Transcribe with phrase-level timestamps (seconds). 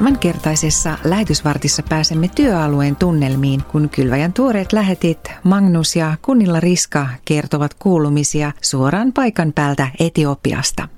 [0.00, 8.52] Tämänkertaisessa lähetysvartissa pääsemme työalueen tunnelmiin, kun Kylväjän tuoreet lähetit Magnus ja Kunnilla Riska kertovat kuulumisia
[8.60, 10.88] suoraan paikan päältä Etiopiasta.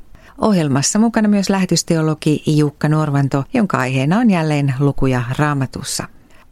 [0.40, 6.04] Ohjelmassa mukana myös lähetysteologi Jukka Norvanto, jonka aiheena on jälleen lukuja raamatussa.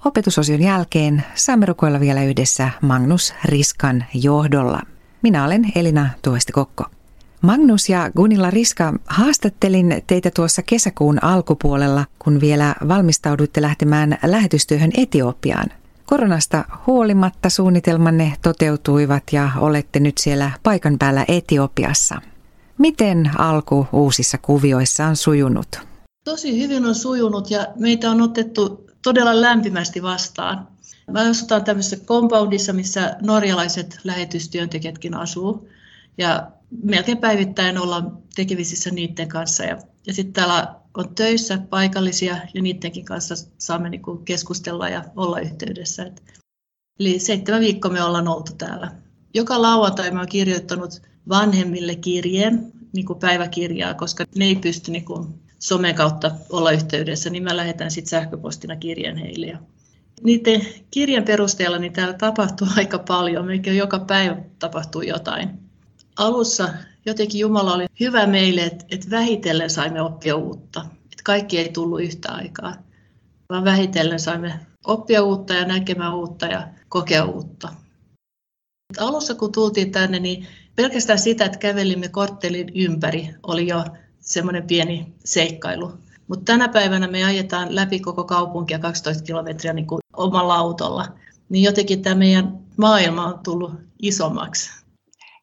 [0.04, 4.80] Opetusosion jälkeen saamme rukoilla vielä yhdessä Magnus Riskan johdolla.
[5.22, 6.84] Minä olen Elina Tuosti-Kokko.
[7.40, 15.66] Magnus ja Gunilla Riska, haastattelin teitä tuossa kesäkuun alkupuolella, kun vielä valmistauduitte lähtemään lähetystyöhön Etiopiaan.
[16.06, 22.20] Koronasta huolimatta suunnitelmanne toteutuivat ja olette nyt siellä paikan päällä Etiopiassa.
[22.78, 25.80] Miten alku uusissa kuvioissa on sujunut?
[26.24, 30.68] Tosi hyvin on sujunut ja meitä on otettu todella lämpimästi vastaan.
[31.10, 35.68] Mä asutaan tämmöisessä compoundissa, missä norjalaiset lähetystyöntekijätkin asuu.
[36.18, 36.50] Ja
[36.82, 39.64] melkein päivittäin ollaan tekemisissä niiden kanssa.
[39.64, 45.40] Ja, ja sitten täällä on töissä paikallisia ja niidenkin kanssa saamme niinku keskustella ja olla
[45.40, 46.02] yhteydessä.
[46.02, 46.22] Et,
[47.00, 48.92] eli seitsemän viikkoa me ollaan oltu täällä.
[49.34, 55.04] Joka lauantai mä oon kirjoittanut vanhemmille kirjeen, niin kuin päiväkirjaa, koska ne ei pysty niin
[55.04, 55.26] kuin
[55.58, 59.46] somen kautta olla yhteydessä, niin mä lähetän sitten sähköpostina kirjeen heille.
[59.46, 59.58] Ja
[60.22, 65.69] niiden kirjan perusteella niin täällä tapahtuu aika paljon, melkein joka päivä tapahtuu jotain.
[66.20, 66.68] Alussa
[67.06, 70.80] jotenkin Jumala oli hyvä meille, että, että vähitellen saimme oppia uutta.
[70.80, 72.74] Että kaikki ei tullut yhtä aikaa,
[73.50, 77.68] vaan vähitellen saimme oppia uutta ja näkemään uutta ja kokea uutta.
[78.98, 80.46] Alussa kun tultiin tänne, niin
[80.76, 83.84] pelkästään sitä, että kävelimme korttelin ympäri, oli jo
[84.20, 85.92] semmoinen pieni seikkailu.
[86.28, 91.06] Mutta tänä päivänä me ajetaan läpi koko kaupunkia 12 kilometriä niin kuin omalla autolla.
[91.48, 94.79] Niin jotenkin tämä meidän maailma on tullut isommaksi.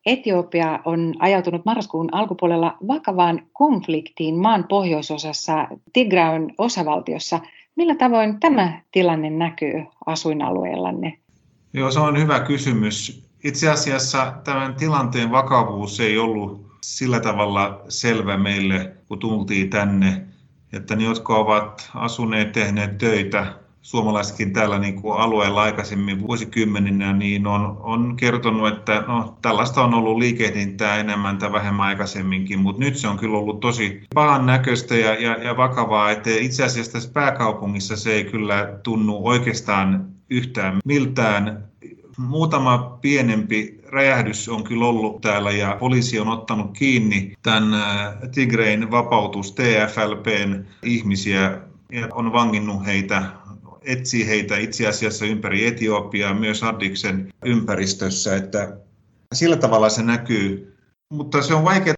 [0.08, 7.40] Etiopia on ajautunut marraskuun alkupuolella vakavaan konfliktiin maan pohjoisosassa Tigrayn osavaltiossa.
[7.76, 11.20] Millä tavoin tämä tilanne näkyy asuinalueellanne?
[11.74, 13.28] Joo, se on hyvä kysymys.
[13.44, 20.22] Itse asiassa tämän tilanteen vakavuus ei ollut sillä tavalla selvä meille, kun tultiin tänne,
[20.74, 27.48] että ne, jotka ovat asuneet, tehneet töitä, suomalaisetkin täällä niin kuin alueella aikaisemmin vuosikymmeninä, niin
[27.48, 32.98] on, on kertonut, että no, tällaista on ollut liikehdintää enemmän tai vähemmän aikaisemminkin, mutta nyt
[32.98, 37.12] se on kyllä ollut tosi pahan näköistä ja, ja, ja vakavaa, että itse asiassa tässä
[37.14, 41.68] pääkaupungissa se ei kyllä tunnu oikeastaan yhtään miltään.
[42.18, 48.92] Muutama pienempi räjähdys on kyllä ollut täällä ja poliisi on ottanut kiinni tämän äh, Tigrein
[48.92, 51.62] vapautus TFLPn ihmisiä
[51.92, 53.24] ja on vanginnut heitä
[53.88, 58.78] etsii heitä itse asiassa ympäri Etiopiaa, myös Addiksen ympäristössä, että
[59.34, 60.78] sillä tavalla se näkyy.
[61.14, 61.94] Mutta se on vaikea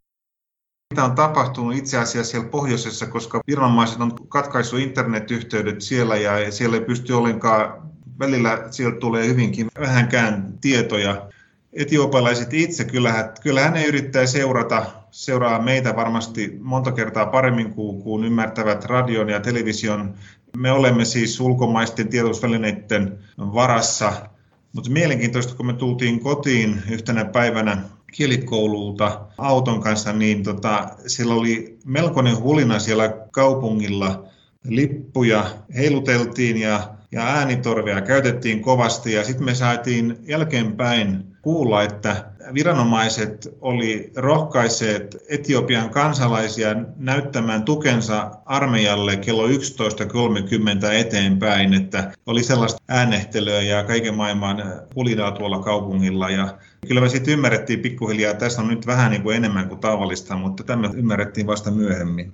[0.93, 6.77] mitä on tapahtunut itse asiassa siellä pohjoisessa, koska viranomaiset on katkaissut internetyhteydet siellä ja siellä
[6.77, 7.89] ei pysty ollenkaan
[8.19, 11.29] välillä sieltä tulee hyvinkin vähänkään tietoja.
[11.73, 18.23] Etiopalaiset itse, kyllähän, kyllähän ne yrittää seurata, seuraa meitä varmasti monta kertaa paremmin kuin, kuin
[18.23, 20.13] ymmärtävät radion ja television.
[20.57, 24.29] Me olemme siis ulkomaisten tiedotusvälineiden varassa,
[24.73, 31.77] mutta mielenkiintoista, kun me tultiin kotiin yhtenä päivänä kielikoululta auton kanssa, niin tota, siellä oli
[31.85, 34.23] melkoinen hulina siellä kaupungilla.
[34.63, 35.45] Lippuja
[35.75, 44.11] heiluteltiin ja ja äänitorvea käytettiin kovasti ja sitten me saatiin jälkeenpäin kuulla, että viranomaiset oli
[44.15, 49.53] rohkaiseet Etiopian kansalaisia näyttämään tukensa armeijalle kello 11.30
[50.93, 56.29] eteenpäin, että oli sellaista äänehtelyä ja kaiken maailman pulinaa tuolla kaupungilla.
[56.29, 60.35] Ja kyllä me sitten ymmärrettiin pikkuhiljaa, tässä on nyt vähän niin kuin enemmän kuin tavallista,
[60.35, 62.33] mutta tämä ymmärrettiin vasta myöhemmin.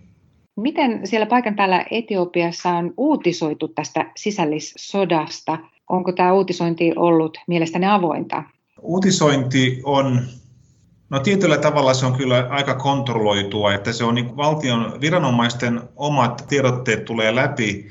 [0.55, 5.57] Miten siellä paikan päällä Etiopiassa on uutisoitu tästä sisällissodasta?
[5.89, 8.43] Onko tämä uutisointi ollut mielestäni avointa?
[8.81, 10.21] Uutisointi on,
[11.09, 16.45] no tietyllä tavalla se on kyllä aika kontrolloitua, että se on niin valtion viranomaisten omat
[16.49, 17.87] tiedotteet tulee läpi.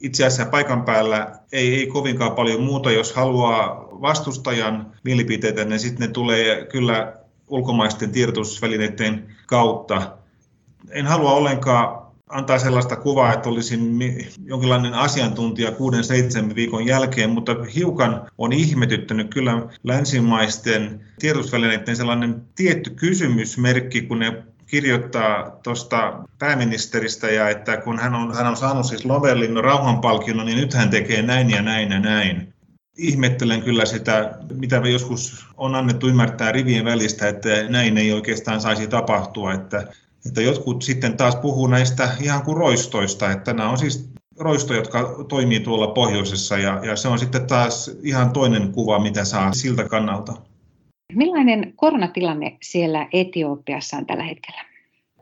[0.00, 6.06] Itse asiassa paikan päällä ei, ei kovinkaan paljon muuta, jos haluaa vastustajan mielipiteitä, niin sitten
[6.06, 7.12] ne tulee kyllä
[7.48, 10.16] ulkomaisten tiedotusvälineiden kautta.
[10.90, 13.98] En halua ollenkaan antaa sellaista kuvaa, että olisin
[14.44, 22.90] jonkinlainen asiantuntija kuuden seitsemän viikon jälkeen, mutta hiukan on ihmetyttänyt kyllä länsimaisten tiedotusvälineiden sellainen tietty
[22.90, 29.04] kysymysmerkki, kun ne kirjoittaa tuosta pääministeristä ja että kun hän on, hän on saanut siis
[29.04, 32.52] Nobelin rauhanpalkinnon, niin nyt hän tekee näin ja näin ja näin.
[32.98, 38.60] Ihmettelen kyllä sitä, mitä me joskus on annettu ymmärtää rivien välistä, että näin ei oikeastaan
[38.60, 39.86] saisi tapahtua, että
[40.28, 45.24] että jotkut sitten taas puhuu näistä ihan kuin roistoista, että nämä on siis roisto, jotka
[45.28, 49.84] toimii tuolla pohjoisessa ja, ja se on sitten taas ihan toinen kuva, mitä saa siltä
[49.84, 50.32] kannalta.
[51.12, 54.60] Millainen koronatilanne siellä Etiopiassa on tällä hetkellä?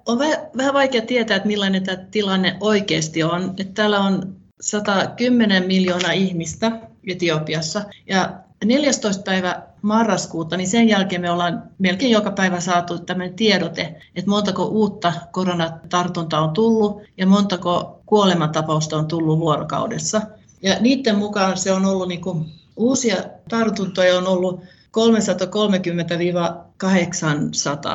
[0.06, 0.18] On
[0.56, 3.54] vähän vaikea tietää, että millainen tämä tilanne oikeasti on.
[3.58, 8.32] Että täällä on 110 miljoonaa ihmistä Etiopiassa ja
[8.64, 9.22] 14.
[9.22, 14.64] päivä marraskuuta, niin sen jälkeen me ollaan melkein joka päivä saatu tämmöinen tiedote, että montako
[14.64, 20.22] uutta koronatartuntaa on tullut ja montako kuolemantapausta on tullut vuorokaudessa.
[20.62, 22.46] Ja niiden mukaan se on ollut niin kuin,
[22.76, 23.16] uusia
[23.48, 24.60] tartuntoja on ollut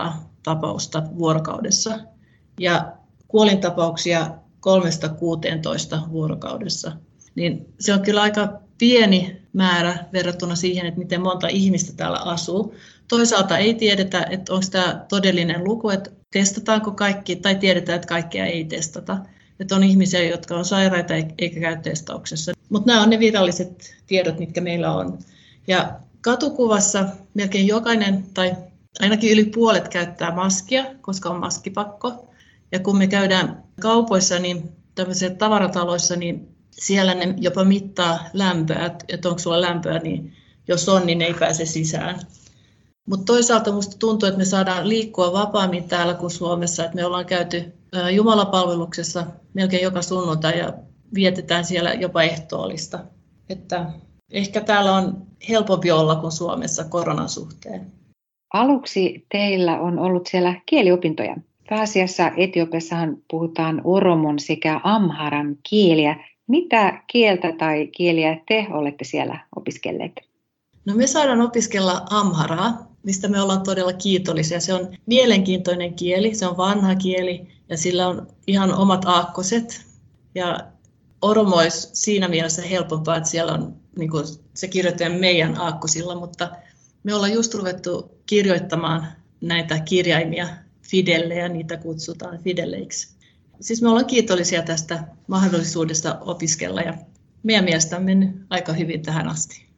[0.10, 0.12] 330-800
[0.44, 2.00] tapausta vuorokaudessa
[2.60, 2.92] ja
[3.28, 4.32] kuolintapauksia
[6.06, 6.92] 3-16 vuorokaudessa.
[7.36, 12.76] Niin se on kyllä aika pieni määrä verrattuna siihen, että miten monta ihmistä täällä asuu.
[13.08, 18.46] Toisaalta ei tiedetä, että onko tämä todellinen luku, että testataanko kaikki, tai tiedetään, että kaikkea
[18.46, 19.18] ei testata.
[19.60, 22.52] Että on ihmisiä, jotka on sairaita eikä käy testauksessa.
[22.70, 25.20] Mutta nämä on ne viralliset tiedot, mitkä meillä on.
[25.68, 28.56] Ja katukuvassa melkein jokainen, tai
[29.00, 32.34] ainakin yli puolet käyttää maskia, koska on maskipakko.
[32.72, 39.30] Ja kun me käydään kaupoissa, niin tämmöisissä tavarataloissa, niin siellä ne jopa mittaa lämpöä, että
[39.30, 40.34] onko sulla lämpöä, niin
[40.68, 42.20] jos on, niin ei pääse sisään.
[43.10, 47.26] Mutta toisaalta minusta tuntuu, että me saadaan liikkua vapaammin täällä kuin Suomessa, että me ollaan
[47.26, 47.74] käyty
[48.16, 50.74] Jumalapalveluksessa melkein joka sunnuntai ja
[51.14, 53.00] vietetään siellä jopa ehtoollista.
[53.50, 53.86] Että
[54.32, 57.92] ehkä täällä on helpompi olla kuin Suomessa koronan suhteen.
[58.54, 61.36] Aluksi teillä on ollut siellä kieliopintoja.
[61.70, 66.16] Pääasiassa Etiopiassahan puhutaan oromon sekä amharan kieliä.
[66.50, 70.12] Mitä kieltä tai kieliä te olette siellä opiskelleet?
[70.86, 74.60] No me saadaan opiskella amharaa, mistä me ollaan todella kiitollisia.
[74.60, 79.86] Se on mielenkiintoinen kieli, se on vanha kieli ja sillä on ihan omat aakkoset.
[80.36, 80.60] Ja
[81.22, 86.50] oromo olisi siinä mielessä helpompaa, että siellä on, niin kuin, se kirjoitetaan meidän aakkosilla, mutta
[87.04, 89.08] me ollaan just ruvettu kirjoittamaan
[89.42, 90.48] näitä kirjaimia
[90.82, 93.19] Fidelle ja niitä kutsutaan Fideleiksi
[93.62, 96.94] siis me ollaan kiitollisia tästä mahdollisuudesta opiskella ja
[97.44, 99.70] meidän mielestä on mennyt aika hyvin tähän asti.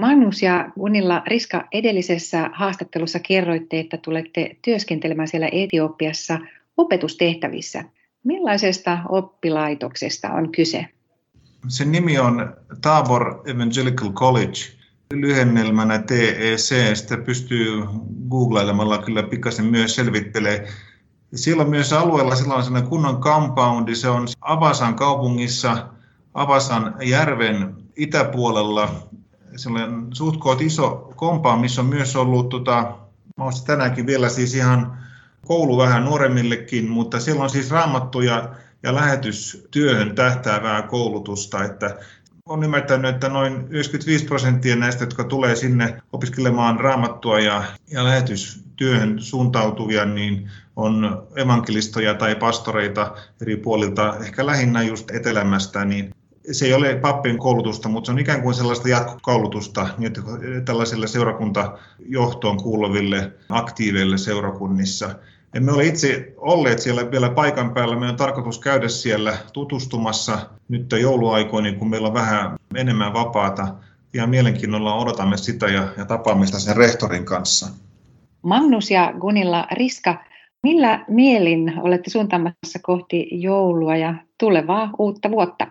[0.00, 6.38] Magnus ja Gunilla Riska edellisessä haastattelussa kerroitte, että tulette työskentelemään siellä Etiopiassa
[6.76, 7.84] opetustehtävissä.
[8.24, 10.86] Millaisesta oppilaitoksesta on kyse?
[11.68, 14.60] Sen nimi on Tabor Evangelical College,
[15.12, 16.74] lyhennelmänä TEC.
[16.94, 17.82] Sitä pystyy
[18.30, 20.68] googlailemalla kyllä pikkasen myös selvittelee.
[21.34, 25.88] Siellä on myös alueella sellainen kunnon compoundi, se on Avasan kaupungissa,
[26.34, 28.88] Avasan järven itäpuolella,
[29.56, 32.94] sellainen suht iso compound, missä on myös ollut, tota,
[33.66, 34.98] tänäänkin vielä siis ihan
[35.46, 38.48] koulu vähän nuoremmillekin, mutta siellä on siis raamattuja
[38.82, 41.96] ja lähetystyöhön tähtäävää koulutusta, että
[42.46, 48.04] on ymmärtänyt, että noin 95 prosenttia näistä, jotka tulee sinne opiskelemaan raamattua ja, ja
[48.80, 56.14] lähetystyöhön suuntautuvia, niin on evankelistoja tai pastoreita eri puolilta, ehkä lähinnä just etelämästä, niin
[56.52, 60.12] se ei ole pappien koulutusta, mutta se on ikään kuin sellaista jatkokoulutusta niin
[60.64, 65.10] tällaisille seurakuntajohtoon kuuluville aktiiveille seurakunnissa.
[65.54, 67.94] Emme ole itse olleet siellä vielä paikan päällä.
[67.94, 73.74] Meidän on tarkoitus käydä siellä tutustumassa nyt jouluaikoina, kun meillä on vähän enemmän vapaata.
[74.12, 77.68] Ja mielenkiinnolla odotamme sitä ja, ja tapaamista sen rehtorin kanssa.
[78.46, 80.24] Magnus ja Gunilla Riska,
[80.62, 85.66] millä mielin olette suuntaamassa kohti joulua ja tulevaa uutta vuotta?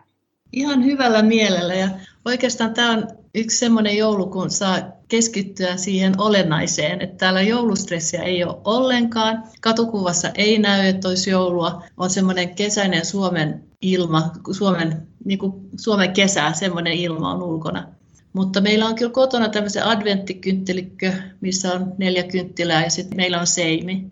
[0.53, 1.89] Ihan hyvällä mielellä ja
[2.25, 4.77] oikeastaan tämä on yksi semmoinen joulu, kun saa
[5.07, 9.43] keskittyä siihen olennaiseen, että täällä joulustressiä ei ole ollenkaan.
[9.61, 11.83] Katukuvassa ei näy, että olisi joulua.
[11.97, 17.87] On semmoinen kesäinen Suomen ilma, Suomen, niin kuin Suomen kesä, semmoinen ilma on ulkona.
[18.35, 23.47] Mutta meillä on kyllä kotona tämmöisen adventtikynttilikö, missä on neljä kynttilää ja sitten meillä on
[23.47, 24.11] seimi.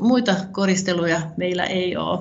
[0.00, 2.18] Muita koristeluja meillä ei ole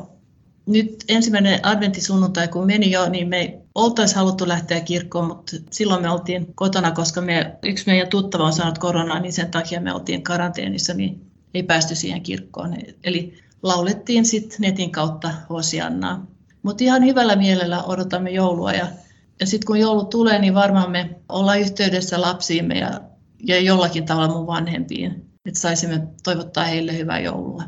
[0.65, 6.09] nyt ensimmäinen adventtisunnuntai kun meni jo, niin me oltaisiin haluttu lähteä kirkkoon, mutta silloin me
[6.09, 10.23] oltiin kotona, koska me, yksi meidän tuttava on saanut koronaa, niin sen takia me oltiin
[10.23, 12.77] karanteenissa, niin ei päästy siihen kirkkoon.
[13.03, 16.25] Eli laulettiin sitten netin kautta Hosiannaa.
[16.63, 18.87] Mutta ihan hyvällä mielellä odotamme joulua ja,
[19.39, 23.01] ja sitten kun joulu tulee, niin varmaan me ollaan yhteydessä lapsiimme ja,
[23.43, 25.11] ja jollakin tavalla mun vanhempiin,
[25.45, 27.63] että saisimme toivottaa heille hyvää joulua.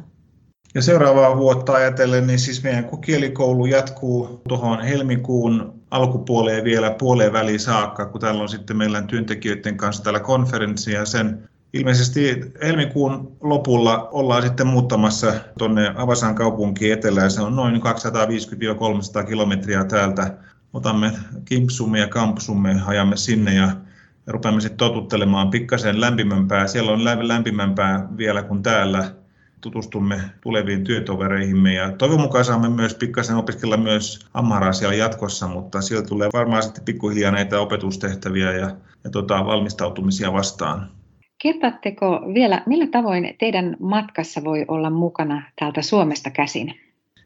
[0.76, 7.60] Ja seuraavaa vuotta ajatellen, niin siis meidän kielikoulu jatkuu tuohon helmikuun alkupuoleen vielä puoleen väliin
[7.60, 14.10] saakka, kun täällä on sitten meillä työntekijöiden kanssa täällä konferenssi ja sen Ilmeisesti helmikuun lopulla
[14.12, 17.32] ollaan sitten muuttamassa tuonne Avasan kaupunkiin etelään.
[17.32, 20.38] Se on noin 250-300 kilometriä täältä.
[20.78, 21.12] Otamme
[21.46, 23.72] kimpsumme ja kampsumme, ajamme sinne ja
[24.28, 26.68] rupeamme sitten totuttelemaan pikkasen lämpimämpää.
[26.68, 29.12] Siellä on lämpimämpää vielä kuin täällä.
[29.62, 35.82] Tutustumme tuleviin työtovereihimme ja toivon mukaan saamme myös pikkasen opiskella myös Amharaa siellä jatkossa, mutta
[35.82, 38.72] siellä tulee varmaan sitten pikkuhiljaa näitä opetustehtäviä ja,
[39.04, 40.90] ja tota, valmistautumisia vastaan.
[41.42, 46.74] Kertaatteko vielä, millä tavoin teidän matkassa voi olla mukana täältä Suomesta käsin?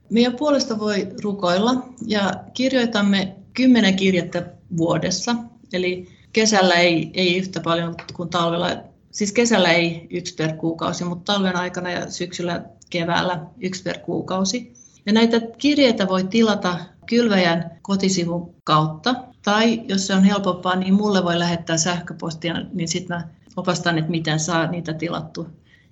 [0.09, 1.71] Meidän puolesta voi rukoilla
[2.07, 4.45] ja kirjoitamme kymmenen kirjettä
[4.77, 5.35] vuodessa.
[5.73, 8.69] Eli kesällä ei, ei yhtä paljon kuin talvella.
[9.11, 14.73] Siis kesällä ei yksi per kuukausi, mutta talven aikana ja syksyllä keväällä yksi per kuukausi.
[15.05, 19.15] Ja näitä kirjeitä voi tilata kylväjän kotisivun kautta.
[19.43, 24.11] Tai jos se on helpompaa, niin mulle voi lähettää sähköpostia, niin sitten mä opastan, että
[24.11, 25.47] miten saa niitä tilattu.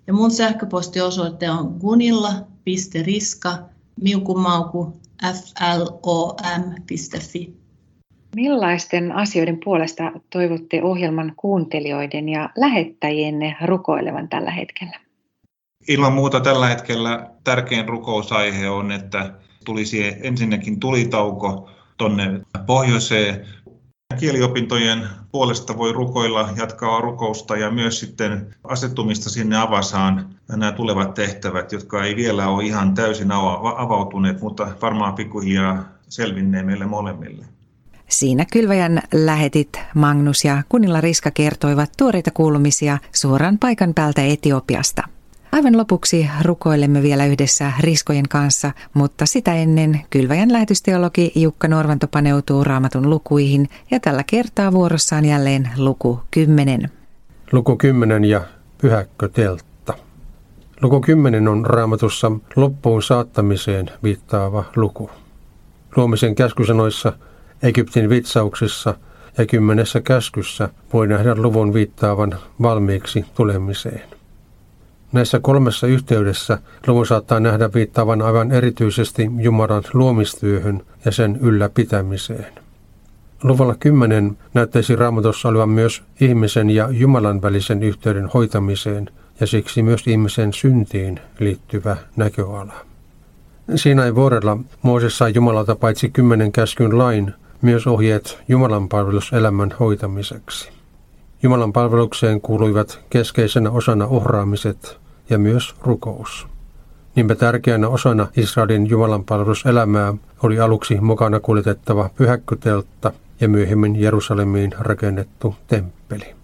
[0.07, 3.57] Ja mun sähköpostiosoite on gunilla.riska
[4.01, 4.99] miukumauku
[6.03, 7.53] flom.fi.
[8.35, 14.99] Millaisten asioiden puolesta toivotte ohjelman kuuntelijoiden ja lähettäjienne rukoilevan tällä hetkellä?
[15.87, 19.33] Ilman muuta tällä hetkellä tärkein rukousaihe on, että
[19.65, 23.47] tulisi ensinnäkin tulitauko tuonne pohjoiseen
[24.17, 31.71] Kieliopintojen puolesta voi rukoilla, jatkaa rukousta ja myös sitten asettumista sinne avasaan nämä tulevat tehtävät,
[31.71, 33.31] jotka ei vielä ole ihan täysin
[33.77, 37.45] avautuneet, mutta varmaan pikkuhiljaa selvinnee meille molemmille.
[38.07, 45.03] Siinä kylväjän lähetit Magnus ja Kunilla Riska kertoivat tuoreita kuulumisia suoraan paikan päältä Etiopiasta–
[45.51, 52.63] Aivan lopuksi rukoilemme vielä yhdessä Riskojen kanssa, mutta sitä ennen kylväjän lähetysteologi Jukka Norvanto paneutuu
[52.63, 56.89] raamatun lukuihin ja tällä kertaa vuorossaan jälleen luku 10.
[57.51, 58.41] Luku 10 ja
[58.81, 59.93] pyhäkkö teltta.
[60.81, 65.09] Luku 10 on raamatussa loppuun saattamiseen viittaava luku.
[65.95, 67.13] Luomisen käskysanoissa,
[67.63, 68.95] Egyptin vitsauksissa
[69.37, 74.18] ja kymmenessä käskyssä voi nähdä luvun viittaavan valmiiksi tulemiseen.
[75.11, 82.53] Näissä kolmessa yhteydessä luvun saattaa nähdä viittaavan aivan erityisesti Jumalan luomistyöhön ja sen ylläpitämiseen.
[83.43, 90.07] Luvulla 10 näyttäisi raamatussa olevan myös ihmisen ja Jumalan välisen yhteyden hoitamiseen ja siksi myös
[90.07, 92.73] ihmisen syntiin liittyvä näköala.
[93.75, 100.78] Siinä ei vuorella Mooses sai Jumalalta paitsi kymmenen käskyn lain, myös ohjeet Jumalan palveluselämän hoitamiseksi.
[101.43, 104.97] Jumalan palvelukseen kuuluivat keskeisenä osana ohraamiset
[105.29, 106.47] ja myös rukous.
[107.15, 115.55] Niinpä tärkeänä osana Israelin Jumalan palveluselämää oli aluksi mukana kuljetettava pyhäkköteltta ja myöhemmin Jerusalemiin rakennettu
[115.67, 116.35] temppeli.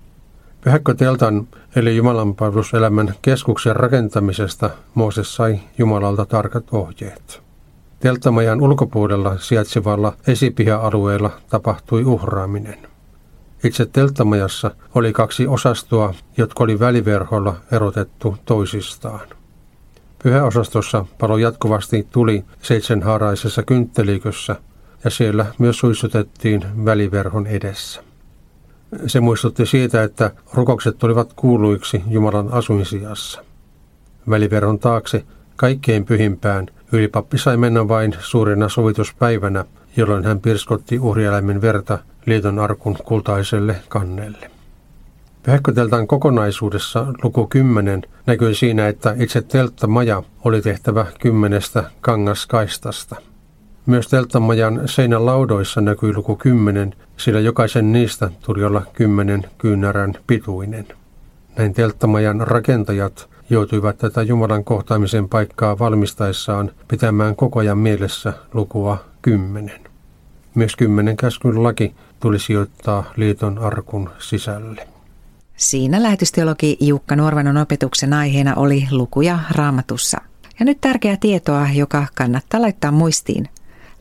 [0.62, 7.42] Pyhäkköteltan eli Jumalan palveluselämän keskuksen rakentamisesta Mooses sai Jumalalta tarkat ohjeet.
[8.00, 12.78] Telttamajan ulkopuolella sijaitsevalla esipiha-alueella tapahtui uhraaminen–
[13.66, 19.28] itse telttamajassa oli kaksi osastoa, jotka oli väliverholla erotettu toisistaan.
[20.24, 24.56] Pyhäosastossa palo jatkuvasti tuli seitsemänhaaraisessa kynttelikössä
[25.04, 28.04] ja siellä myös suistutettiin väliverhon edessä.
[29.08, 33.44] Se muistutti siitä, että rukokset tulivat kuuluiksi Jumalan asuinsijassa.
[34.30, 39.66] Väliverhon taakse kaikkein pyhimpään ylipappi sai mennä vain suurena sovituspäivänä,
[39.98, 44.52] jolloin hän pirskotti uhrieläimen verta liiton arkun kultaiselle kannelle.
[45.44, 53.16] Pyhäkköteltan kokonaisuudessa luku 10 näkyy siinä, että itse telttamaja oli tehtävä kymmenestä kangaskaistasta.
[53.86, 60.88] Myös telttamajan seinän laudoissa näkyy luku 10, sillä jokaisen niistä tuli olla kymmenen kyynärän pituinen.
[61.58, 69.80] Näin telttamajan rakentajat joutuivat tätä Jumalan kohtaamisen paikkaa valmistaessaan pitämään koko ajan mielessä lukua 10.
[70.56, 74.88] Myös kymmenen käskyn laki tuli sijoittaa liiton arkun sisälle.
[75.58, 80.18] Siinä lähetysteologi Jukka Nuorvanon opetuksen aiheena oli lukuja raamatussa.
[80.60, 83.50] Ja nyt tärkeää tietoa, joka kannattaa laittaa muistiin.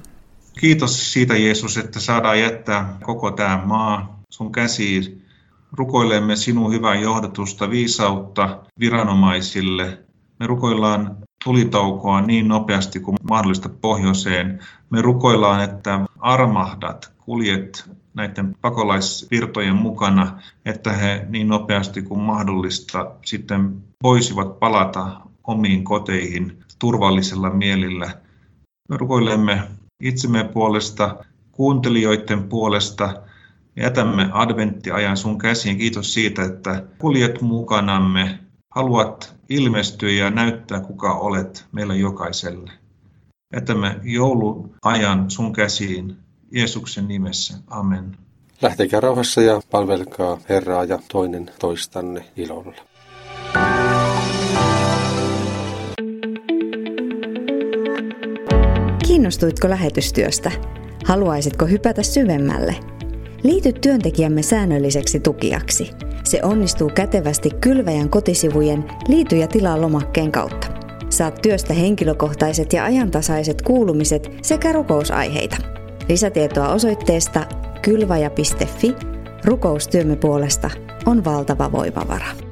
[0.59, 5.25] Kiitos siitä Jeesus, että saadaan jättää koko tämä maa sun käsiin.
[5.71, 9.97] Rukoilemme sinun hyvää johdatusta, viisautta viranomaisille.
[10.39, 14.59] Me rukoillaan tulitaukoa niin nopeasti kuin mahdollista pohjoiseen.
[14.89, 23.83] Me rukoillaan, että armahdat, kuljet näiden pakolaisvirtojen mukana, että he niin nopeasti kuin mahdollista sitten
[24.03, 28.11] voisivat palata omiin koteihin turvallisella mielillä.
[28.89, 29.63] Me rukoilemme
[29.99, 33.13] itsemme puolesta, kuuntelijoiden puolesta,
[33.75, 35.77] jätämme adventtiajan sun käsiin.
[35.77, 38.39] Kiitos siitä, että kuljet mukanamme,
[38.75, 42.71] haluat ilmestyä ja näyttää, kuka olet meille jokaiselle.
[43.53, 46.17] Jätämme jouluajan sun käsiin
[46.51, 47.57] Jeesuksen nimessä.
[47.67, 48.17] Amen.
[48.61, 52.75] Lähtekää rauhassa ja palvelkaa Herraa ja toinen toistanne ilolla.
[59.29, 60.51] Kiinnostuitko lähetystyöstä?
[61.05, 62.75] Haluaisitko hypätä syvemmälle?
[63.43, 65.91] Liity työntekijämme säännölliseksi tukijaksi.
[66.23, 70.67] Se onnistuu kätevästi kylväjän kotisivujen Liity ja tilaa lomakkeen kautta.
[71.09, 75.57] Saat työstä henkilökohtaiset ja ajantasaiset kuulumiset sekä rukousaiheita.
[76.07, 77.45] Lisätietoa osoitteesta
[77.81, 78.95] kylvaja.fi.
[79.45, 80.69] Rukoustyömme puolesta
[81.05, 82.48] on valtava voimavara.